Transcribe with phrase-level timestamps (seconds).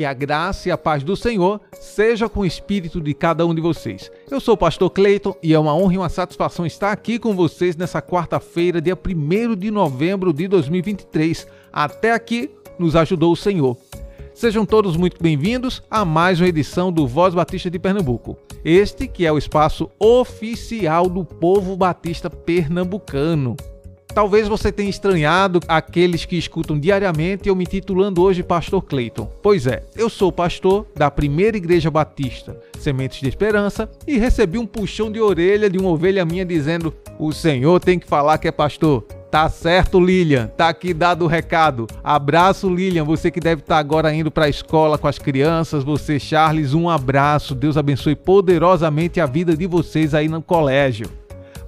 [0.00, 3.54] que a graça e a paz do Senhor seja com o espírito de cada um
[3.54, 4.10] de vocês.
[4.30, 7.36] Eu sou o pastor Cleiton e é uma honra e uma satisfação estar aqui com
[7.36, 11.46] vocês nessa quarta-feira, dia 1 de novembro de 2023.
[11.70, 13.76] Até aqui nos ajudou o Senhor.
[14.32, 18.38] Sejam todos muito bem-vindos a mais uma edição do Voz Batista de Pernambuco.
[18.64, 23.54] Este que é o espaço oficial do povo batista pernambucano.
[24.14, 29.30] Talvez você tenha estranhado aqueles que escutam diariamente eu me titulando hoje Pastor Clayton.
[29.40, 34.66] Pois é, eu sou pastor da primeira igreja batista, Sementes de Esperança, e recebi um
[34.66, 38.52] puxão de orelha de uma ovelha minha dizendo: O Senhor tem que falar que é
[38.52, 39.04] pastor.
[39.30, 40.48] Tá certo, Lilian.
[40.48, 41.86] Tá aqui dado o recado.
[42.02, 43.04] Abraço, Lilian.
[43.04, 45.84] Você que deve estar agora indo para a escola com as crianças.
[45.84, 47.54] Você, Charles, um abraço.
[47.54, 51.08] Deus abençoe poderosamente a vida de vocês aí no colégio.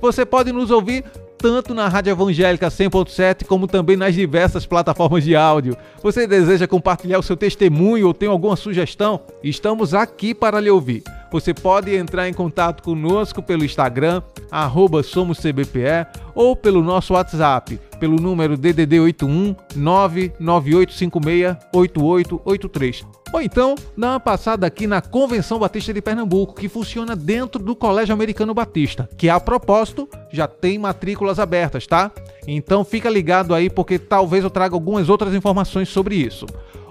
[0.01, 1.05] Você pode nos ouvir
[1.43, 5.77] tanto na Rádio Evangélica 100.7 como também nas diversas plataformas de áudio.
[6.01, 9.21] Você deseja compartilhar o seu testemunho ou tem alguma sugestão?
[9.43, 11.03] Estamos aqui para lhe ouvir.
[11.33, 18.17] Você pode entrar em contato conosco pelo Instagram, arroba SomosCBPE, ou pelo nosso WhatsApp, pelo
[18.17, 23.07] número DDD 81 99856 8883.
[23.33, 27.75] Ou então, dá uma passada aqui na Convenção Batista de Pernambuco, que funciona dentro do
[27.75, 32.13] Colégio Americano Batista, que a propósito já tem matrículas abertas, tá?
[32.47, 36.45] Então fica ligado aí porque talvez eu traga algumas outras informações sobre isso.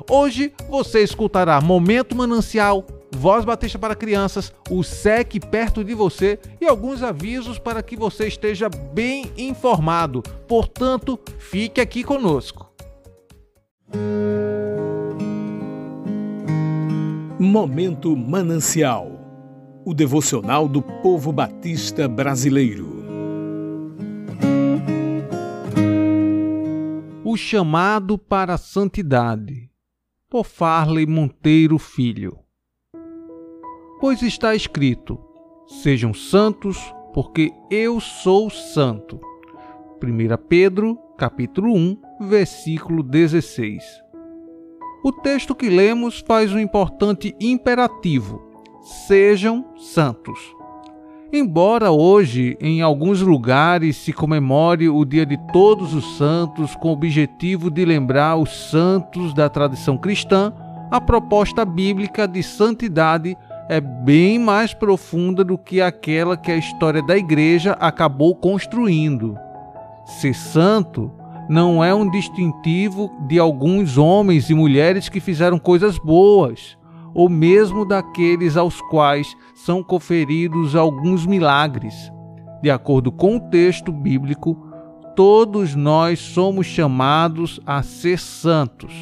[0.09, 6.65] Hoje você escutará Momento Manancial, Voz Batista para Crianças, o SEC perto de você e
[6.65, 10.23] alguns avisos para que você esteja bem informado.
[10.47, 12.71] Portanto, fique aqui conosco.
[17.39, 19.21] Momento Manancial
[19.83, 23.01] o devocional do povo batista brasileiro.
[27.23, 29.71] O chamado para a santidade,
[30.29, 32.37] por Farley Monteiro Filho.
[34.01, 35.19] Pois está escrito:
[35.67, 39.21] Sejam santos, porque eu sou santo.
[40.03, 43.83] 1 Pedro, capítulo 1, versículo 16.
[45.03, 48.41] O texto que lemos faz um importante imperativo:
[49.07, 50.39] sejam santos.
[51.31, 56.93] Embora hoje em alguns lugares se comemore o Dia de Todos os Santos com o
[56.93, 60.51] objetivo de lembrar os santos da tradição cristã,
[60.89, 63.37] a proposta bíblica de santidade
[63.71, 69.37] é bem mais profunda do que aquela que a história da igreja acabou construindo.
[70.03, 71.09] Ser santo
[71.47, 76.77] não é um distintivo de alguns homens e mulheres que fizeram coisas boas,
[77.13, 82.11] ou mesmo daqueles aos quais são conferidos alguns milagres.
[82.61, 84.67] De acordo com o texto bíblico,
[85.15, 88.93] todos nós somos chamados a ser santos.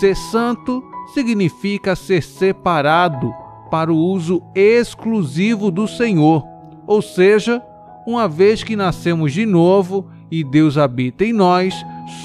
[0.00, 0.82] Ser santo
[1.14, 3.32] significa ser separado
[3.70, 6.46] para o uso exclusivo do Senhor,
[6.86, 7.62] ou seja,
[8.06, 11.74] uma vez que nascemos de novo e Deus habita em nós,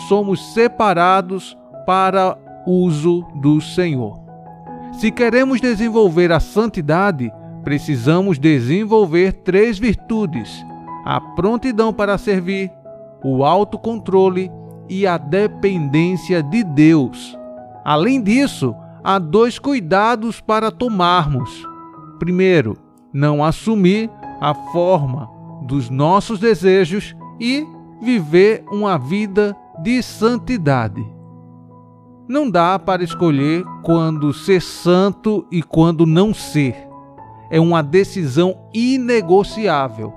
[0.07, 2.37] somos separados para
[2.67, 4.19] uso do Senhor.
[4.93, 7.31] Se queremos desenvolver a santidade,
[7.63, 10.63] precisamos desenvolver três virtudes:
[11.05, 12.71] a prontidão para servir,
[13.23, 14.51] o autocontrole
[14.89, 17.37] e a dependência de Deus.
[17.83, 21.67] Além disso, há dois cuidados para tomarmos.
[22.19, 22.77] Primeiro,
[23.13, 25.29] não assumir a forma
[25.63, 27.65] dos nossos desejos e
[28.01, 31.05] viver uma vida de santidade.
[32.27, 36.75] Não dá para escolher quando ser santo e quando não ser.
[37.49, 40.13] É uma decisão inegociável.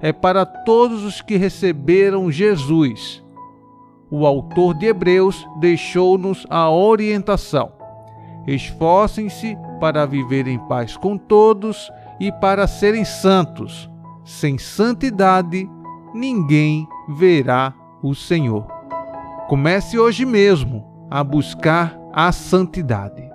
[0.00, 3.22] É para todos os que receberam Jesus.
[4.10, 7.81] O autor de Hebreus deixou-nos a orientação
[8.46, 13.90] Esforcem-se para viver em paz com todos e para serem santos.
[14.24, 15.68] Sem santidade,
[16.14, 18.66] ninguém verá o Senhor.
[19.48, 23.30] Comece hoje mesmo a buscar a santidade.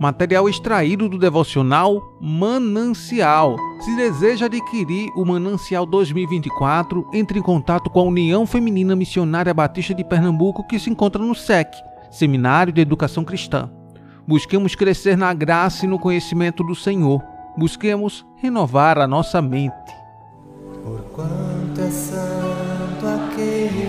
[0.00, 3.56] Material extraído do devocional Manancial.
[3.80, 9.92] Se deseja adquirir o Manancial 2024, entre em contato com a União Feminina Missionária Batista
[9.92, 11.68] de Pernambuco, que se encontra no SEC,
[12.10, 13.70] Seminário de Educação Cristã.
[14.28, 17.24] Busquemos crescer na graça e no conhecimento do Senhor.
[17.56, 19.72] Busquemos renovar a nossa mente.
[20.84, 23.88] Porquanto é santo aquele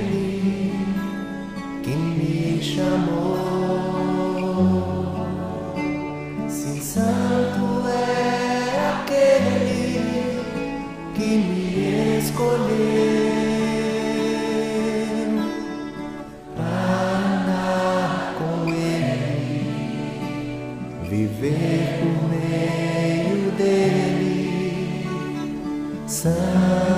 [21.40, 25.08] viver por meio dele,
[26.06, 26.90] santidade.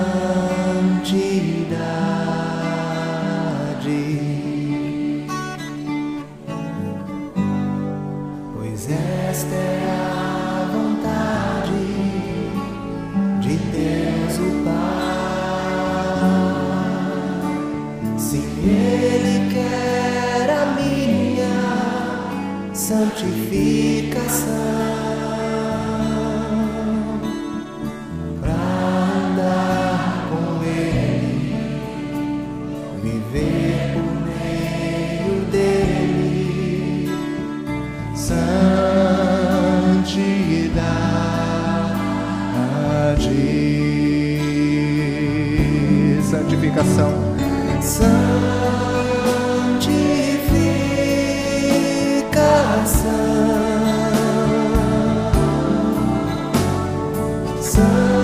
[57.72, 58.21] sun.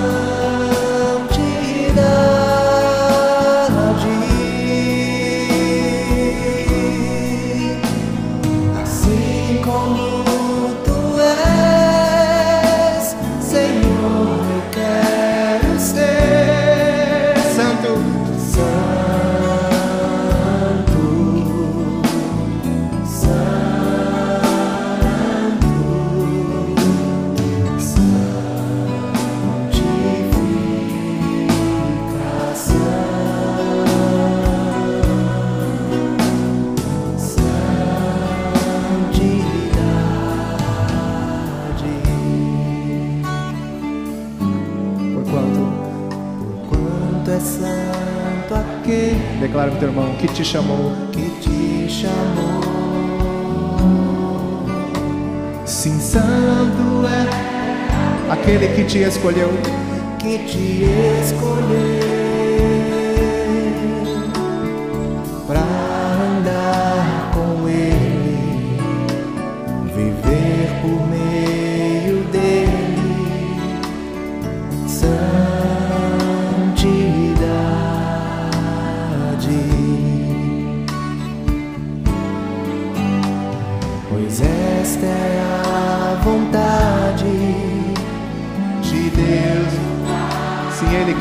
[55.78, 59.48] Sim, santo é aquele que te escolheu.
[60.18, 60.82] Que te
[61.22, 62.07] escolheu.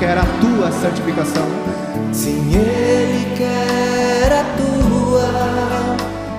[0.08, 1.46] Quer a tua santificação.
[2.14, 5.28] Sim, Ele quer a tua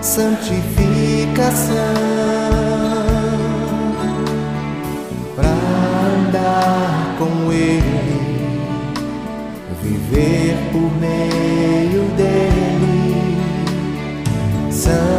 [0.01, 1.75] santificação
[5.37, 8.49] para andar com Ele,
[9.83, 13.37] viver por meio dele.
[14.71, 15.19] Santidade.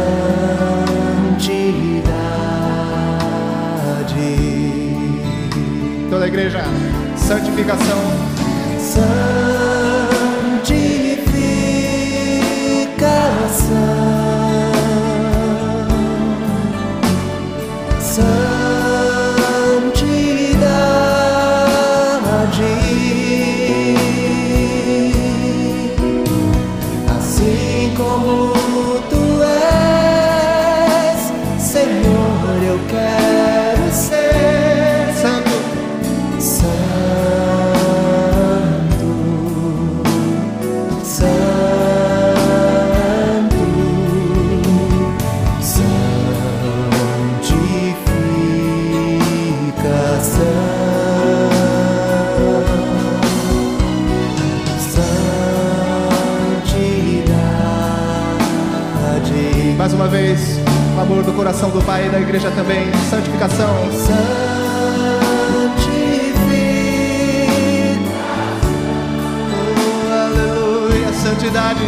[6.10, 6.64] Toda a igreja,
[7.16, 8.29] santificação.
[8.90, 9.39] Santificação.
[60.00, 60.58] Uma vez,
[60.96, 62.86] o amor do coração do Pai e da igreja também.
[63.10, 63.68] Santificação.
[69.52, 71.84] Oh, aleluia, santidade.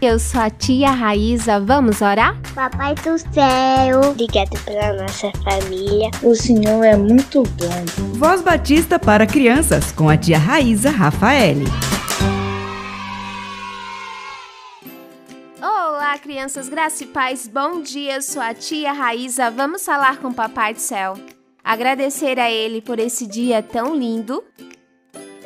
[0.00, 2.40] Eu sou a tia Raíza, vamos orar?
[2.54, 6.08] Papai do céu, obrigado pela nossa família.
[6.22, 8.14] O Senhor é muito bom.
[8.14, 11.64] Voz Batista para crianças com a tia Raíza Rafaele.
[15.60, 20.28] Olá, crianças, graça e paz, bom dia, eu sou a tia Raíza, vamos falar com
[20.28, 21.14] o Papai do Céu.
[21.64, 24.44] Agradecer a Ele por esse dia tão lindo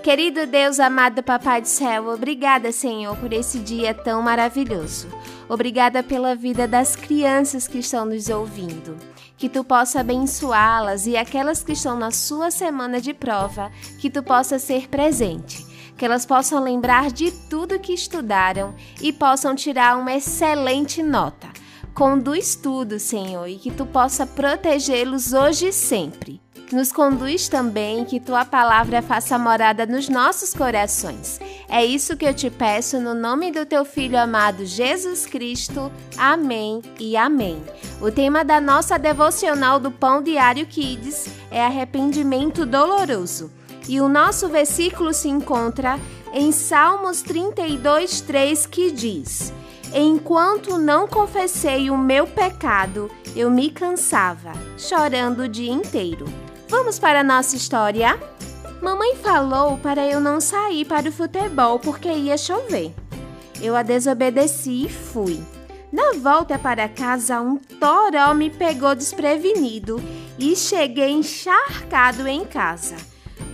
[0.03, 5.07] Querido Deus, amado Papai do Céu, obrigada, Senhor, por esse dia tão maravilhoso.
[5.49, 8.97] Obrigada pela vida das crianças que estão nos ouvindo.
[9.37, 14.25] Que tu possa abençoá-las e aquelas que estão na sua semana de prova, que tu
[14.25, 15.65] possa ser presente.
[15.97, 21.49] Que elas possam lembrar de tudo que estudaram e possam tirar uma excelente nota.
[21.95, 26.42] Conduz tudo, Senhor, e que tu possa protegê-los hoje e sempre.
[26.73, 31.38] Nos conduz também que tua palavra faça morada nos nossos corações.
[31.69, 35.93] É isso que eu te peço no nome do teu filho amado Jesus Cristo.
[36.17, 37.62] Amém e amém.
[38.00, 43.52] O tema da nossa devocional do Pão Diário Kids é arrependimento doloroso.
[43.87, 46.00] E o nosso versículo se encontra
[46.33, 49.52] em Salmos 32, 3, que diz:
[49.93, 56.25] Enquanto não confessei o meu pecado, eu me cansava, chorando o dia inteiro.
[56.73, 58.19] Vamos para a nossa história?
[58.81, 62.95] Mamãe falou para eu não sair para o futebol porque ia chover.
[63.61, 65.38] Eu a desobedeci e fui.
[65.93, 70.02] Na volta para casa, um toró me pegou desprevenido
[70.38, 72.97] e cheguei encharcado em casa.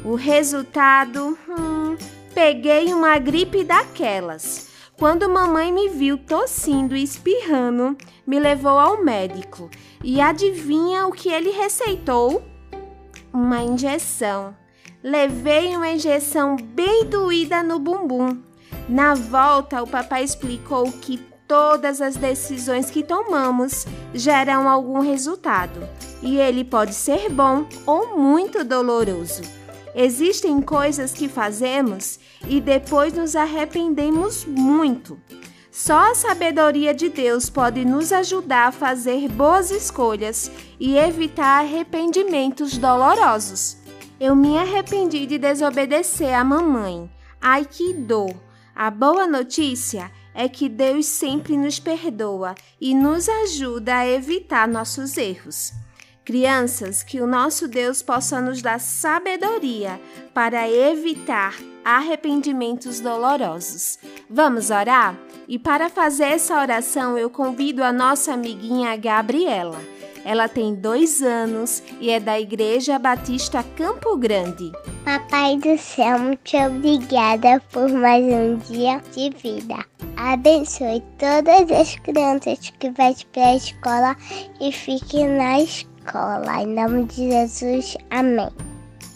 [0.04, 1.96] O resultado, hum,
[2.32, 4.68] peguei uma gripe daquelas.
[4.96, 9.68] Quando mamãe me viu tossindo e espirrando, me levou ao médico.
[10.04, 12.57] E adivinha o que ele receitou?
[13.32, 14.56] Uma injeção.
[15.02, 18.42] Levei uma injeção bem doída no bumbum.
[18.88, 25.88] Na volta, o papai explicou que todas as decisões que tomamos geram algum resultado,
[26.22, 29.42] e ele pode ser bom ou muito doloroso.
[29.94, 35.18] Existem coisas que fazemos e depois nos arrependemos muito.
[35.78, 42.76] Só a sabedoria de Deus pode nos ajudar a fazer boas escolhas e evitar arrependimentos
[42.76, 43.76] dolorosos.
[44.18, 47.08] Eu me arrependi de desobedecer a mamãe.
[47.40, 48.34] Ai que dor!
[48.74, 55.16] A boa notícia é que Deus sempre nos perdoa e nos ajuda a evitar nossos
[55.16, 55.72] erros.
[56.28, 59.98] Crianças, que o nosso Deus possa nos dar sabedoria
[60.34, 63.98] para evitar arrependimentos dolorosos.
[64.28, 65.16] Vamos orar?
[65.48, 69.80] E para fazer essa oração, eu convido a nossa amiguinha Gabriela.
[70.22, 74.70] Ela tem dois anos e é da Igreja Batista Campo Grande.
[75.06, 79.82] Papai do céu, muito obrigada por mais um dia de vida.
[80.18, 84.16] Abençoe todas as crianças que vão para a escola
[84.60, 85.97] e fiquem na escola.
[86.60, 88.48] Em nome de Jesus, amém.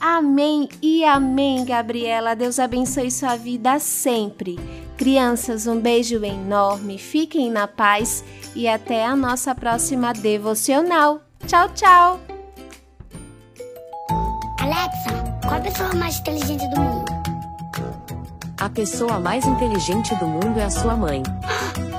[0.01, 2.35] Amém e amém, Gabriela.
[2.35, 4.59] Deus abençoe sua vida sempre.
[4.97, 11.21] Crianças, um beijo enorme, fiquem na paz e até a nossa próxima devocional.
[11.47, 12.21] Tchau, tchau!
[14.61, 17.13] Alexa, qual a pessoa mais inteligente do mundo?
[18.61, 21.23] A pessoa mais inteligente do mundo é a sua mãe.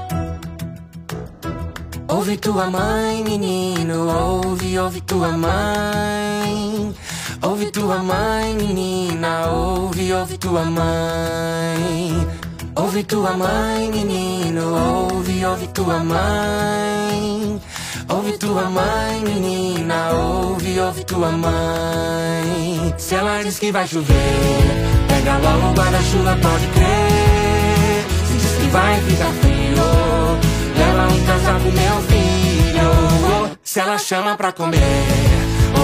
[2.13, 6.93] Ouve tua mãe, menino, ouve, ouve tua mãe.
[7.41, 12.27] Ouve tua mãe, menina, ouve, ouve tua mãe.
[12.75, 14.62] Ouve tua mãe, menino,
[15.10, 17.60] ouve, ouve tua mãe.
[18.08, 22.93] Ouve tua mãe, menina, ouve, ouve tua mãe.
[22.96, 24.13] Se ela diz que vai chover,
[25.08, 28.05] pega logo o guarda-chuva, pode crer.
[28.27, 29.52] Se diz que vai ficar frio,
[31.03, 33.57] leva um casaco, meu filho.
[33.63, 34.79] Se ela chama pra comer,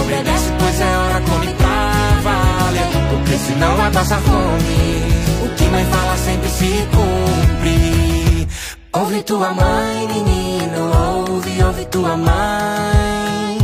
[0.00, 3.08] obedece, pois é hora, come pra valer.
[3.10, 5.10] Porque senão a passa fome
[5.56, 8.48] que mãe fala sempre se cumpre.
[8.92, 10.90] Ouve tua mãe, menino,
[11.28, 13.58] ouve, ouve tua mãe.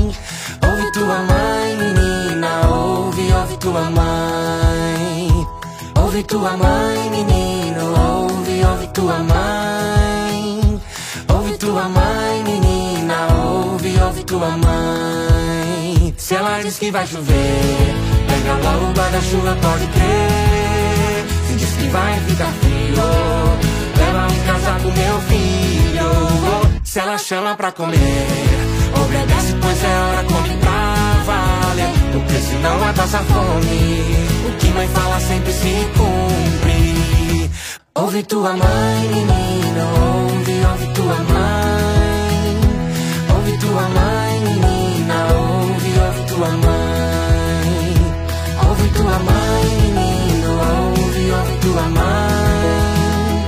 [0.69, 5.47] Ouve tua mãe, menina, ouve, ouve tua mãe.
[6.01, 9.36] Ouve tua mãe, menino, ouve, ouve tua mãe.
[16.67, 17.95] Diz que vai chover,
[18.27, 23.05] pega logo o guarda-chuva, pode crer diz que vai ficar frio.
[23.99, 26.11] Leva um casaco, meu filho.
[26.85, 28.27] Se ela chama pra comer,
[29.01, 31.91] obedece, pois é hora, come pra valer.
[32.13, 34.17] Porque senão vai passar fome.
[34.49, 37.51] O que mãe fala sempre se cumpre.
[37.95, 39.85] Ouve tua mãe, menino,
[40.27, 42.16] ouve, ouve tua mãe.
[43.47, 47.95] Ouve tua mãe, menina, ouve, ouve tua mãe.
[48.69, 53.47] Ouve tua mãe, menino, ouve, ouve tua mãe.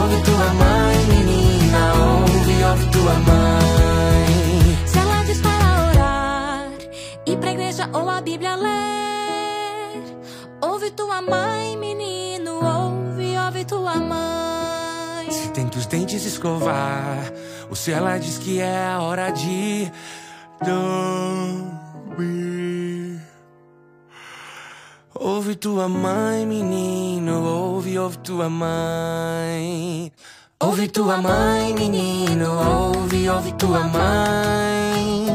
[0.00, 4.78] Ouve tua mãe, menina, ouve, ouve tua mãe.
[4.86, 6.68] Se ela diz para orar,
[7.26, 10.02] ir pra igreja ou a Bíblia ler,
[10.62, 14.53] ouve tua mãe, menino, ouve, ouve tua mãe.
[15.34, 17.32] Se tenta os dentes escovar,
[17.68, 19.90] ou se ela diz que é a hora de
[20.64, 21.74] dormir.
[25.12, 30.12] Ouve tua mãe, menino, ouve, ouve tua mãe.
[30.60, 35.26] Ouve tua mãe, menino, ouve, ouve tua mãe.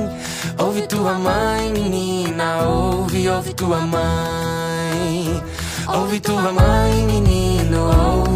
[0.59, 5.43] Ouve tua mãe, menina, ouve, ouve tua mãe.
[5.93, 8.28] Ouve tua mãe, menino, ouve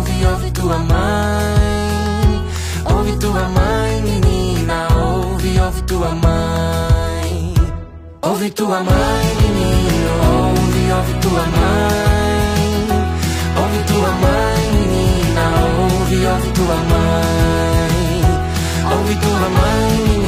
[0.63, 2.41] tua mãe.
[2.89, 7.53] Ouve tua mãe, menina, ouve, ouve tua mãe.
[8.21, 12.63] Ouve tua mãe, menino, ouve, ouve tua mãe.
[13.61, 17.91] Ouve tua mãe, menina, ouve, ouve tua mãe.
[18.93, 20.22] Ouve tua mãe, menino,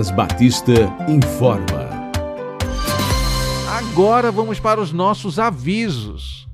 [0.00, 0.72] Voz Batista
[1.06, 1.90] informa.
[3.68, 6.48] Agora vamos para os nossos avisos.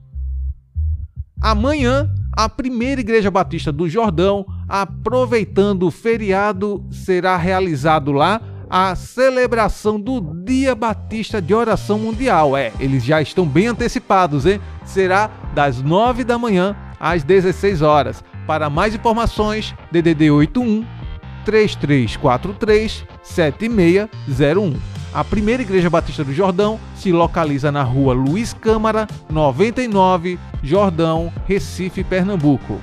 [1.40, 10.00] Amanhã, a primeira Igreja Batista do Jordão, aproveitando o feriado, será realizado lá a celebração
[10.00, 12.56] do Dia Batista de Oração Mundial.
[12.56, 14.60] É, eles já estão bem antecipados, hein?
[14.84, 18.24] Será das 9 da manhã às 16 horas.
[18.44, 20.84] Para mais informações, DDD 81
[21.44, 24.74] 3343 7601.
[25.12, 32.04] A primeira Igreja Batista do Jordão se localiza na rua Luiz Câmara, 99, Jordão, Recife,
[32.04, 32.80] Pernambuco.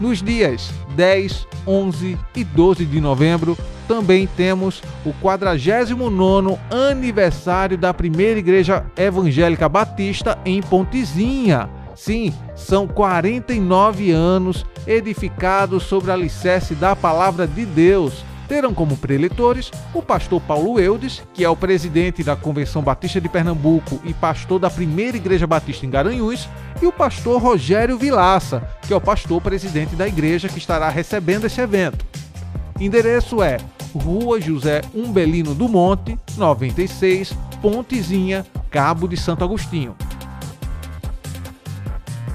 [0.00, 3.56] Nos dias 10, 11 e 12 de novembro,
[3.86, 11.68] também temos o 49º aniversário da primeira Igreja Evangélica Batista em Pontezinha.
[11.94, 18.24] Sim, são 49 anos edificados sobre o alicerce da Palavra de Deus.
[18.48, 23.28] Terão como preletores o pastor Paulo Eudes, que é o presidente da Convenção Batista de
[23.28, 26.48] Pernambuco e pastor da primeira Igreja Batista em Garanhuns,
[26.82, 31.46] e o pastor Rogério Vilaça, que é o pastor presidente da igreja que estará recebendo
[31.46, 32.04] esse evento.
[32.78, 33.56] Endereço é
[33.94, 39.96] Rua José Umbelino do Monte, 96, Pontezinha, Cabo de Santo Agostinho.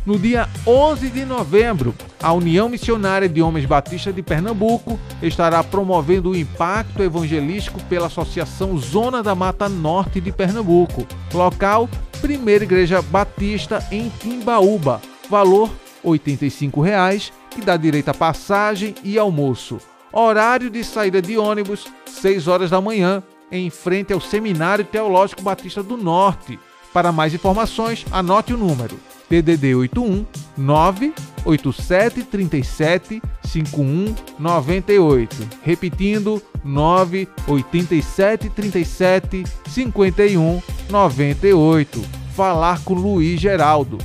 [0.09, 6.31] No dia 11 de novembro, a União Missionária de Homens Batista de Pernambuco estará promovendo
[6.31, 11.05] o impacto evangelístico pela Associação Zona da Mata Norte de Pernambuco.
[11.31, 11.87] Local:
[12.21, 14.99] Primeira Igreja Batista em Timbaúba.
[15.29, 15.69] Valor:
[16.03, 19.77] R$ 85,00, que dá direito a passagem e almoço.
[20.11, 25.83] Horário de saída de ônibus: 6 horas da manhã, em frente ao Seminário Teológico Batista
[25.83, 26.57] do Norte.
[26.91, 28.97] Para mais informações, anote o número
[29.29, 30.25] DDD 81
[30.57, 35.47] 987 37 51 98.
[35.63, 42.01] Repetindo, 987 37 51 98.
[42.35, 43.97] Falar com Luiz Geraldo.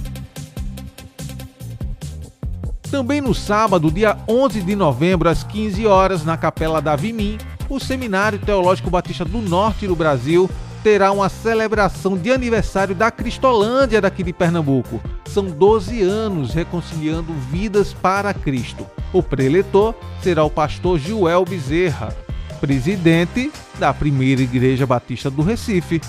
[2.91, 7.81] Também no sábado, dia 11 de novembro, às 15 horas, na Capela da Vimim, o
[7.81, 10.49] Seminário Teológico Batista do Norte do Brasil
[10.85, 15.01] terá uma celebração de aniversário da Cristolândia daqui de Pernambuco.
[15.25, 18.87] São 12 anos reconciliando vidas para Cristo.
[19.11, 22.14] O preletor será o pastor Joel Bezerra,
[22.61, 26.03] presidente da primeira Igreja Batista do Recife.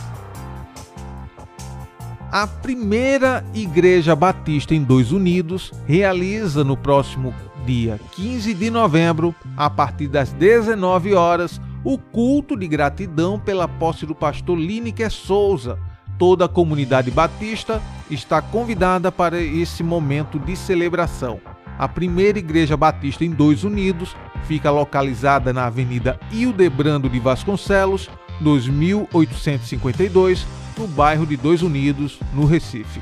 [2.30, 7.34] A primeira Igreja Batista em Dois Unidos realiza no próximo
[7.66, 14.08] dia 15 de novembro, a partir das 19 horas, o culto de gratidão pela posse
[14.08, 15.78] do pastor Lineker Souza.
[16.18, 21.40] Toda a comunidade batista está convidada para esse momento de celebração.
[21.78, 28.10] A primeira igreja batista em Dois Unidos fica localizada na Avenida Hildebrando de Vasconcelos,
[28.42, 30.46] 2852,
[30.78, 33.00] no bairro de Dois Unidos, no Recife.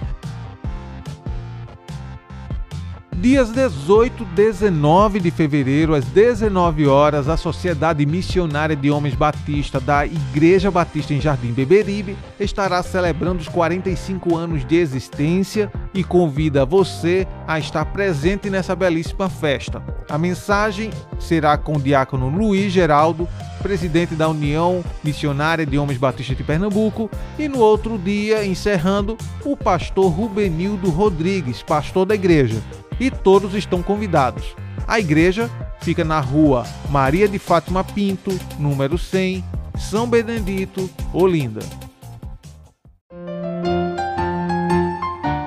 [3.15, 9.79] Dias 18 e 19 de fevereiro, às 19 horas, a Sociedade Missionária de Homens Batista
[9.79, 16.65] da Igreja Batista em Jardim Beberibe estará celebrando os 45 anos de existência e convida
[16.65, 19.81] você a estar presente nessa belíssima festa.
[20.09, 23.27] A mensagem será com o diácono Luiz Geraldo,
[23.61, 29.55] presidente da União Missionária de Homens Batistas de Pernambuco, e no outro dia, encerrando, o
[29.55, 32.61] pastor Rubenildo Rodrigues, pastor da igreja
[33.03, 34.55] e todos estão convidados.
[34.87, 35.49] A igreja
[35.81, 39.43] fica na rua Maria de Fátima Pinto, número 100,
[39.77, 41.59] São Benedito, Olinda.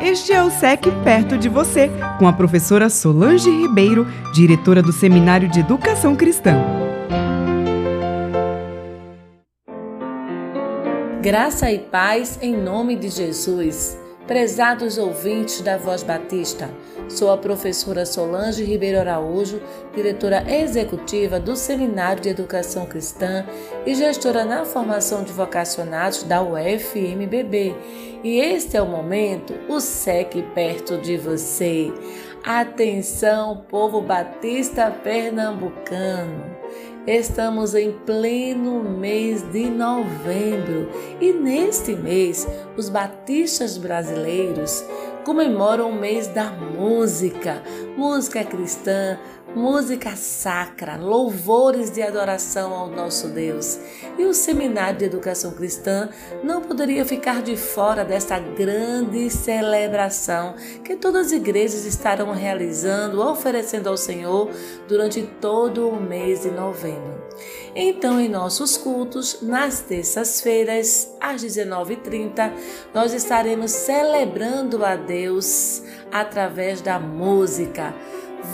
[0.03, 5.49] Este é o SEC Perto de Você, com a professora Solange Ribeiro, diretora do Seminário
[5.49, 6.55] de Educação Cristã.
[11.23, 14.06] Graça e paz em nome de Jesus.
[14.27, 16.69] Prezados ouvintes da Voz Batista,
[17.09, 19.63] sou a professora Solange Ribeiro Araújo,
[19.95, 23.47] diretora executiva do Seminário de Educação Cristã
[23.87, 27.77] e gestora na formação de vocacionados da UFMBB.
[28.25, 31.93] E este é o momento, o SEC perto de você.
[32.43, 36.57] Atenção, povo batista pernambucano!
[37.07, 40.91] Estamos em pleno mês de novembro
[41.21, 42.45] e neste mês
[42.77, 44.85] os batistas brasileiros
[45.25, 47.63] comemoram o mês da música,
[47.97, 49.17] música cristã,
[49.57, 53.79] música sacra, louvores de adoração ao nosso Deus.
[54.19, 56.11] E o Seminário de Educação Cristã
[56.45, 63.89] não poderia ficar de fora desta grande celebração que todas as igrejas estarão realizando, oferecendo
[63.89, 64.51] ao Senhor
[64.87, 67.25] durante todo o mês de novembro.
[67.75, 72.53] Então, em nossos cultos, nas terças-feiras, às 19h30,
[72.93, 77.95] nós estaremos celebrando a Deus através da música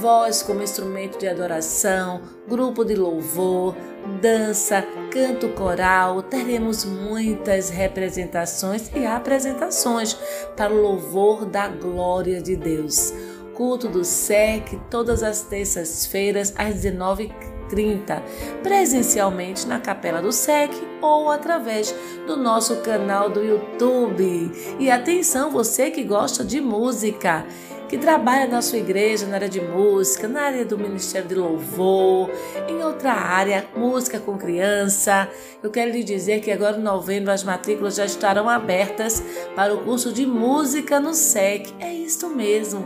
[0.01, 3.75] voz como instrumento de adoração, grupo de louvor,
[4.21, 6.23] dança, canto coral.
[6.23, 10.15] Teremos muitas representações e apresentações
[10.57, 13.13] para o louvor da glória de Deus.
[13.55, 18.23] Culto do SEC todas as terças-feiras às 19h30,
[18.63, 21.95] presencialmente na Capela do SEC ou através
[22.27, 24.51] do nosso canal do YouTube.
[24.79, 27.45] E atenção, você que gosta de música,
[27.93, 32.31] que trabalha na sua igreja na área de música, na área do Ministério de Louvor,
[32.67, 35.29] em outra área, música com criança.
[35.63, 39.23] Eu quero lhe dizer que agora em novembro as matrículas já estarão abertas
[39.55, 41.71] para o curso de música no SEC.
[41.81, 42.83] É isso mesmo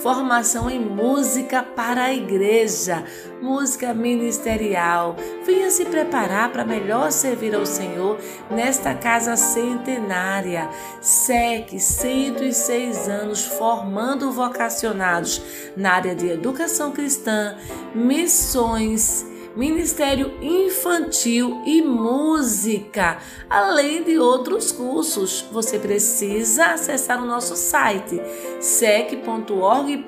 [0.00, 3.04] formação em música para a igreja,
[3.40, 5.14] música ministerial.
[5.44, 8.18] Venha se preparar para melhor servir ao Senhor
[8.50, 10.68] nesta casa centenária.
[11.02, 15.40] SEC, 106 anos formando vocacionados
[15.76, 17.56] na área de educação cristã,
[17.94, 19.24] missões
[19.56, 25.44] Ministério Infantil e Música, além de outros cursos.
[25.50, 28.20] Você precisa acessar o nosso site
[28.60, 30.06] sec.org.br,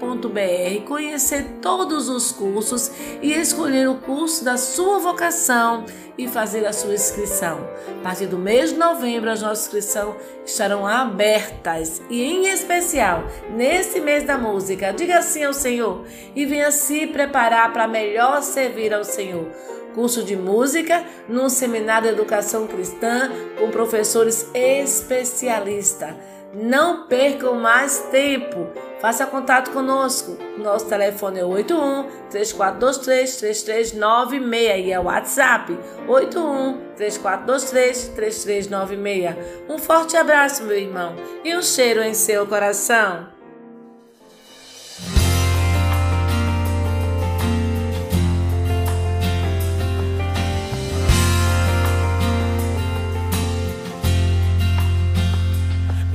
[0.87, 5.85] conhecer todos os cursos e escolher o curso da sua vocação
[6.17, 7.69] e fazer a sua inscrição.
[8.01, 14.01] A partir do mês de novembro, as nossas inscrições estarão abertas e, em especial, nesse
[14.01, 19.05] mês da música, diga sim ao Senhor e venha se preparar para melhor servir ao
[19.05, 19.47] Senhor
[19.95, 26.15] curso de música no Seminário de Educação Cristã com professores especialistas.
[26.55, 28.69] Não percam mais tempo.
[29.03, 30.39] Faça contato conosco.
[30.57, 39.37] Nosso telefone é 81 3423 3396 e é o WhatsApp 81 3423 3396.
[39.69, 43.27] Um forte abraço, meu irmão, e um cheiro em seu coração.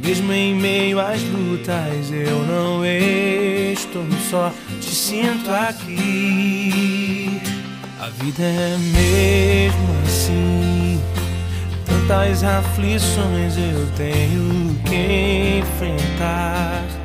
[0.02, 7.40] Mesmo em meio às lutas, eu não estou só, te sinto aqui.
[8.00, 11.02] A vida é mesmo assim.
[11.84, 16.97] Tantas aflições eu tenho que enfrentar.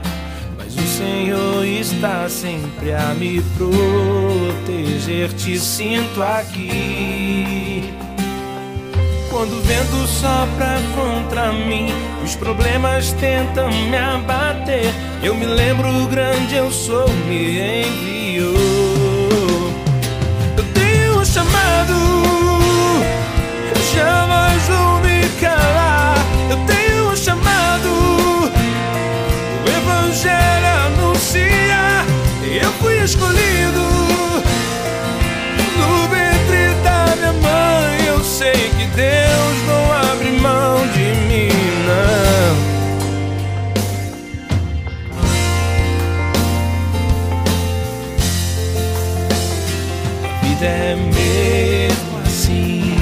[0.98, 5.34] Senhor está sempre a me proteger.
[5.34, 7.92] Te sinto aqui.
[9.32, 11.92] Quando o vento sopra contra mim,
[12.24, 14.94] os problemas tentam me abater.
[15.24, 18.54] Eu me lembro o grande eu sou, me enviou.
[20.56, 21.94] Eu tenho um chamado
[23.96, 24.93] jamais vou
[33.04, 33.82] escolhido
[35.78, 38.06] no ventre da minha mãe.
[38.08, 41.50] Eu sei que Deus não abre mão de mim,
[41.86, 42.56] não.
[50.24, 52.96] A vida é mesmo assim.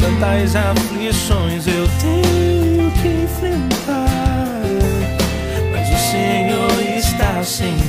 [0.00, 0.93] Tantas aflições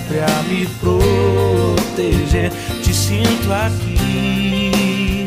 [0.05, 2.51] sempre a me proteger.
[2.83, 5.25] Te sinto aqui.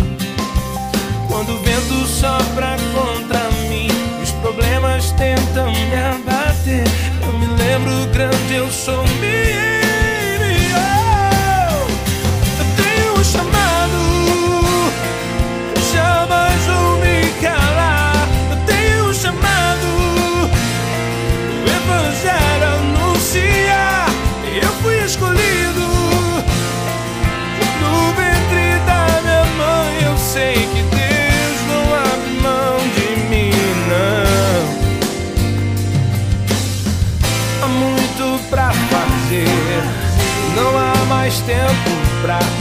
[1.26, 3.88] Quando o vento sopra contra mim,
[4.22, 6.84] os problemas tentam me abater.
[7.22, 9.37] Eu me lembro grande, eu sou menino.
[42.22, 42.57] Pra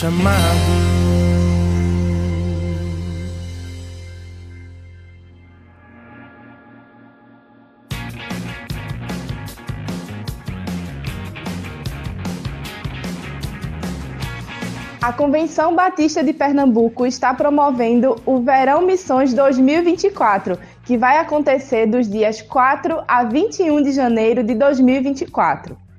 [0.00, 0.58] chamado.
[15.02, 22.08] A Convenção Batista de Pernambuco está promovendo o Verão Missões 2024, que vai acontecer dos
[22.08, 25.89] dias 4 a 21 de janeiro de 2024.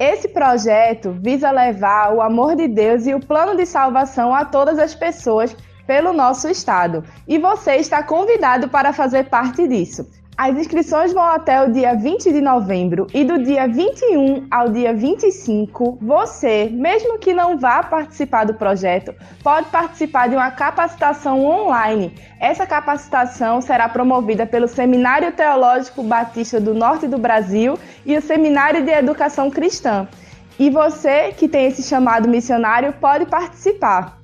[0.00, 4.78] Esse projeto visa levar o amor de Deus e o plano de salvação a todas
[4.78, 5.54] as pessoas
[5.86, 10.08] pelo nosso estado, e você está convidado para fazer parte disso.
[10.42, 14.94] As inscrições vão até o dia 20 de novembro e do dia 21 ao dia
[14.94, 22.14] 25, você, mesmo que não vá participar do projeto, pode participar de uma capacitação online.
[22.40, 28.82] Essa capacitação será promovida pelo Seminário Teológico Batista do Norte do Brasil e o Seminário
[28.82, 30.08] de Educação Cristã.
[30.58, 34.19] E você que tem esse chamado missionário pode participar.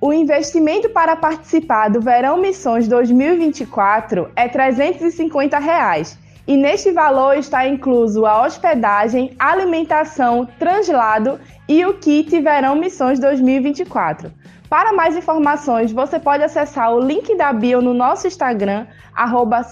[0.00, 7.66] O investimento para participar do Verão Missões 2024 é 350 reais, e neste valor está
[7.66, 14.32] incluso a hospedagem, alimentação, translado e o kit Verão Missões 2024.
[14.70, 18.86] Para mais informações, você pode acessar o link da bio no nosso Instagram,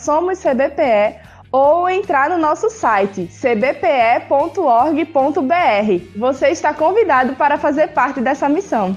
[0.00, 1.20] SomosCBPE,
[1.52, 4.28] ou entrar no nosso site cbpe.org.br.
[6.18, 8.96] Você está convidado para fazer parte dessa missão.